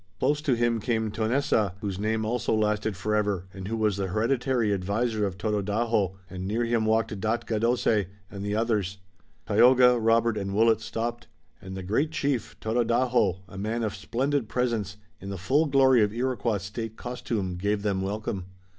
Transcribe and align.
Close 0.17 0.41
to 0.41 0.55
him 0.55 0.79
came 0.79 1.11
Tonessaah, 1.11 1.75
whose 1.81 1.99
name 1.99 2.25
also 2.25 2.55
lasted 2.55 2.97
forever 2.97 3.45
and 3.53 3.67
who 3.67 3.77
was 3.77 3.97
the 3.97 4.07
hereditary 4.07 4.73
adviser 4.73 5.27
of 5.27 5.37
Tododaho, 5.37 6.17
and 6.27 6.47
near 6.47 6.65
him 6.65 6.87
walked 6.87 7.19
Daatgadose 7.19 8.07
and 8.31 8.43
the 8.43 8.55
others. 8.55 8.97
Tayoga, 9.45 9.99
Robert 9.99 10.37
and 10.39 10.55
Willet 10.55 10.81
stopped, 10.81 11.27
and 11.61 11.77
the 11.77 11.83
great 11.83 12.09
chief, 12.09 12.59
Tododaho, 12.59 13.41
a 13.47 13.59
man 13.59 13.83
of 13.83 13.93
splendid 13.93 14.49
presence, 14.49 14.97
in 15.19 15.29
the 15.29 15.37
full 15.37 15.67
glory 15.67 16.01
of 16.01 16.11
Iroquois 16.11 16.57
state 16.57 16.97
costume, 16.97 17.55
gave 17.57 17.83
them 17.83 18.01
welcome. 18.01 18.45